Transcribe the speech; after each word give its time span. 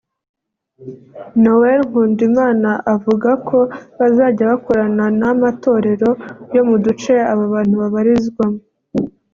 Noel 1.41 1.81
Nkundimana 1.89 2.71
avuga 2.95 3.29
ko 3.47 3.59
bazajya 3.99 4.43
bakorana 4.51 5.05
n’amatorero 5.19 6.09
yo 6.55 6.61
mu 6.67 6.75
duce 6.83 7.13
aba 7.31 7.45
bantu 7.53 7.75
babarizwamo 7.81 8.61